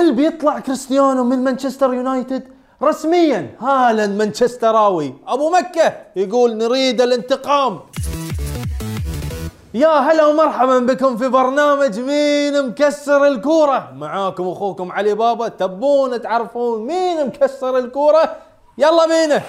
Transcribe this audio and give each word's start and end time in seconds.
هل 0.00 0.12
بيطلع 0.12 0.58
كريستيانو 0.58 1.24
من 1.24 1.44
مانشستر 1.44 1.94
يونايتد؟ 1.94 2.42
رسميا. 2.82 3.56
هالاند 3.60 4.18
مانشستراوي. 4.18 5.14
أبو 5.28 5.50
مكة 5.50 5.92
يقول 6.16 6.56
نريد 6.56 7.00
الانتقام. 7.00 7.80
يا 9.74 9.88
هلا 9.88 10.26
ومرحبا 10.26 10.78
بكم 10.78 11.16
في 11.16 11.28
برنامج 11.28 12.00
مين 12.00 12.68
مكسر 12.68 13.26
الكورة. 13.26 13.92
معاكم 13.96 14.48
أخوكم 14.48 14.92
علي 14.92 15.14
بابا. 15.14 15.48
تبون 15.48 16.22
تعرفون 16.22 16.86
مين 16.86 17.26
مكسر 17.26 17.78
الكورة؟ 17.78 18.36
يلا 18.78 19.06
بينا. 19.06 19.42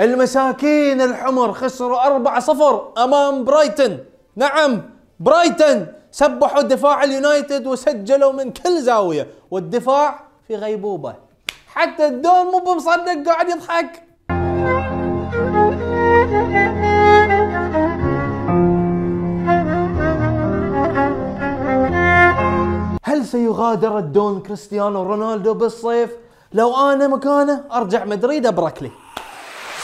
المساكين 0.00 1.00
الحمر 1.00 1.52
خسروا 1.52 2.06
4-0 2.06 2.98
أمام 2.98 3.44
برايتن. 3.44 3.98
نعم 4.36 4.82
برايتن. 5.20 5.86
سبحوا 6.18 6.62
دفاع 6.62 7.04
اليونايتد 7.04 7.66
وسجلوا 7.66 8.32
من 8.32 8.50
كل 8.52 8.82
زاوية. 8.82 9.26
والدفاع 9.50 10.20
في 10.48 10.56
غيبوبة. 10.56 11.14
حتى 11.66 12.06
الدون 12.06 12.46
مو 12.52 12.58
بمصدق 12.58 13.24
قاعد 13.26 13.48
يضحك. 13.48 14.02
هل 23.04 23.24
سيغادر 23.24 23.98
الدون 23.98 24.40
كريستيانو 24.40 25.02
رونالدو 25.02 25.54
بالصيف؟ 25.54 26.10
لو 26.52 26.76
أنا 26.76 27.06
مكانه 27.06 27.64
أرجع 27.72 28.04
مدريد 28.04 28.46
أبرك 28.46 28.71
لي. 28.71 28.90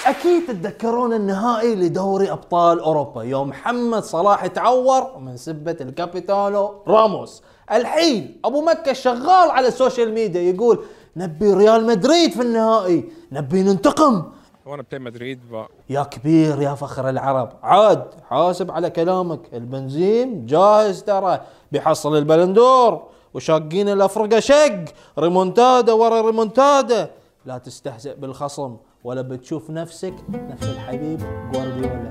أكيد 0.07 0.47
تتذكرون 0.47 1.13
النهائي 1.13 1.75
لدوري 1.75 2.33
أبطال 2.33 2.81
أوروبا. 2.81 3.23
يوم 3.23 3.49
محمد 3.49 4.03
صلاح 4.03 4.47
تعور 4.47 5.19
من 5.19 5.37
سبة 5.37 5.77
الكابيتانو 5.81 6.75
راموس. 6.89 7.43
الحين 7.73 8.41
أبو 8.45 8.63
مكة 8.63 8.93
شغال 8.93 9.51
على 9.51 9.69
السوشيال 9.69 10.15
ميديا 10.15 10.41
يقول 10.41 10.85
نبي 11.17 11.55
ريال 11.55 11.87
مدريد 11.87 12.31
في 12.33 12.43
النهائي 12.43 13.05
نبي 13.33 13.63
ننتقم. 13.63 14.23
to 14.67 14.83
play 14.83 14.99
Madrid, 14.99 15.39
but 15.53 15.71
يا 15.91 16.03
كبير 16.03 16.63
يا 16.63 16.75
فخر 16.75 17.09
العرب 17.09 17.53
عاد 17.63 18.05
حاسب 18.29 18.71
على 18.71 18.91
كلامك. 18.91 19.41
بنزيما 19.53 20.47
جاهز 20.47 21.03
ترى 21.03 21.41
بيحصل 21.73 22.17
البالون 22.17 22.70
دور 22.70 23.03
وشاقين 23.35 23.89
الأفرقة 23.89 24.41
شق. 24.41 24.85
ريمونتادا 25.19 25.93
ورا 25.93 26.21
ريمونتادا. 26.21 27.11
لا 27.47 27.59
تستهزئ 27.59 28.15
بالخصم. 28.17 28.77
ولا 29.05 29.23
بتشوف 29.23 29.71
نفسك 29.71 30.15
نفس 30.29 30.63
الحبيب 30.63 31.21
جوارديولا. 31.53 32.11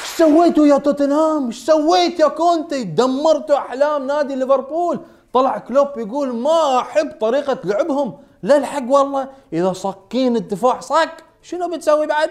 إيش 0.00 0.08
سويتوا 0.16 0.66
يا 0.66 0.78
توتنهام 0.78 1.46
إيش 1.46 1.64
سويت 1.64 2.20
يا 2.20 2.28
كونتي 2.28 2.84
دمرتوا 2.84 3.56
أحلام 3.56 4.06
نادي 4.06 4.34
ليفربول. 4.34 5.00
طلع 5.32 5.58
كلوب 5.58 5.88
يقول 5.96 6.36
ما 6.36 6.78
أحب 6.80 7.12
طريقة 7.20 7.58
لعبهم. 7.64 8.14
لا 8.42 8.56
الحق 8.56 8.90
والله 8.90 9.28
إذا 9.52 9.72
صكين 9.72 10.36
الدفاع 10.36 10.80
صك 10.80 11.24
شنو 11.42 11.68
بتسوي 11.68 12.06
بعد؟ 12.06 12.30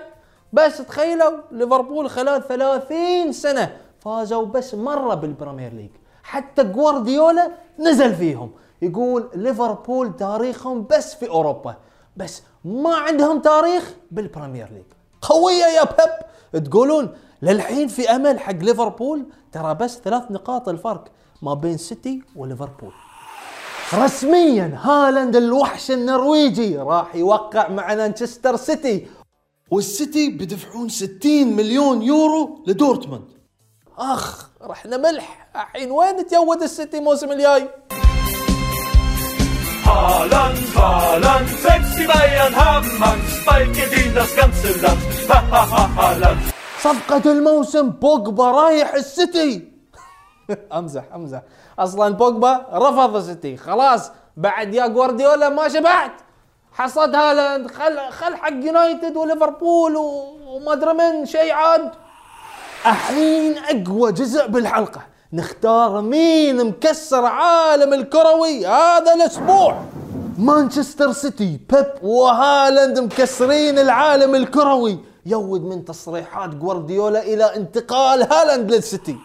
بس 0.53 0.77
تخيلوا 0.77 1.37
ليفربول 1.51 2.09
خلال 2.09 2.47
30 2.47 3.31
سنة 3.31 3.77
فازوا 3.99 4.45
بس 4.45 4.75
مرة 4.75 5.15
بالبريمير 5.15 5.73
ليج. 5.73 5.91
حتى 6.23 6.63
جوارديولا 6.63 7.51
نزل 7.79 8.15
فيهم. 8.15 8.51
يقول 8.81 9.29
ليفربول 9.35 10.15
تاريخهم 10.15 10.87
بس 10.91 11.15
في 11.15 11.29
أوروبا 11.29 11.75
بس 12.17 12.41
ما 12.65 12.95
عندهم 12.95 13.39
تاريخ 13.39 13.93
بالبريمير 14.11 14.69
ليج. 14.71 14.83
قوية 15.21 15.65
يا 15.65 15.83
بيب. 15.83 16.63
تقولون 16.63 17.15
للحين 17.41 17.87
في 17.87 18.09
أمل 18.09 18.39
حق 18.39 18.55
ليفربول؟ 18.55 19.25
ترى 19.51 19.75
بس 19.75 19.97
ثلاث 19.97 20.31
نقاط 20.31 20.69
الفرق 20.69 21.07
ما 21.41 21.53
بين 21.53 21.77
سيتي 21.77 22.21
وليفربول. 22.35 22.91
رسميا 23.93 24.79
هالاند 24.83 25.35
الوحش 25.35 25.91
النرويجي 25.91 26.77
راح 26.77 27.15
يوقع 27.15 27.69
مع 27.69 27.95
مانشستر 27.95 28.55
سيتي. 28.55 29.07
والسيتي 29.71 30.29
بيدفعون 30.29 30.89
60 30.89 31.55
مليون 31.55 32.01
يورو 32.01 32.63
لدورتموند. 32.67 33.27
أخ 33.97 34.49
رحنا 34.61 34.97
ملح 34.97 35.49
الحين 35.55 35.91
وين 35.91 36.25
تجود 36.27 36.61
السيتي 36.61 36.97
الموسم 36.97 37.31
الجاي؟ 37.31 37.69
Bayern 42.07 42.55
haben 42.55 43.03
Angst, 43.03 43.45
bald 43.45 43.73
gewinnt 43.73 44.15
das 44.15 44.31
ganze 44.35 44.69
Land. 44.81 45.01
صفقة 46.81 47.31
الموسم 47.31 47.89
بوجبا 47.89 48.51
رايح 48.51 48.93
السيتي. 48.93 49.63
أمزح 50.77 51.03
أمزح. 51.15 51.41
أصلا 51.79 52.13
بوجبا 52.13 52.65
رفض 52.73 53.15
السيتي. 53.15 53.57
خلاص 53.57 54.11
بعد 54.37 54.73
يا 54.73 54.87
جوارديولا 54.87 55.49
ما 55.49 55.67
شبعت. 55.67 56.11
حصد 56.73 57.15
هالاند 57.15 57.71
خل 57.71 57.99
خل 58.11 58.35
حق 58.35 58.53
يونايتد 58.53 59.17
وليفربول 59.17 59.95
وما 59.95 60.73
أدري 60.73 60.93
من 60.93 61.25
شيء 61.25 61.51
عاد. 61.53 61.91
الحين 62.85 63.57
أقوى 63.57 64.11
جزء 64.11 64.47
بالحلقة. 64.47 65.01
نختار 65.33 66.01
مين 66.01 66.65
مكسر 66.65 67.25
عالم 67.25 67.93
الكروي 67.93 68.67
هذا 68.67 69.13
الأسبوع. 69.13 69.81
مانشستر 70.37 71.11
سيتي 71.11 71.59
بيب 71.69 71.85
وهالاند 72.03 72.99
مكسرين 72.99 73.79
العالم 73.79 74.35
الكروي. 74.35 74.99
يود 75.25 75.61
من 75.63 75.85
تصريحات 75.85 76.49
جوارديولا 76.49 77.21
إلى 77.23 77.55
انتقال 77.55 78.33
هالاند 78.33 78.71
للسيتي. 78.71 79.15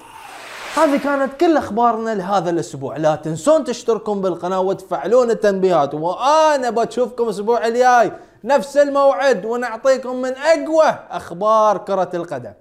هذه 0.76 0.96
كانت 0.96 1.40
كل 1.40 1.56
أخبارنا 1.56 2.14
لهذا 2.14 2.50
الأسبوع. 2.50 2.96
لا 2.96 3.14
تنسون 3.14 3.64
تشتركون 3.64 4.20
بالقناة 4.20 4.60
وتفعلون 4.60 5.30
التنبيهات. 5.30 5.94
وأنا 5.94 6.70
بشوفكم 6.70 7.24
الأسبوع 7.24 7.66
الجاي. 7.66 8.12
نفس 8.44 8.76
الموعد 8.76 9.44
ونعطيكم 9.44 10.16
من 10.16 10.32
أقوى 10.36 10.98
أخبار 11.10 11.78
كرة 11.78 12.10
القدم. 12.14 12.52